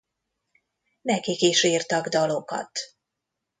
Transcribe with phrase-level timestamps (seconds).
[1.01, 2.79] Nekik is írtak dalokat.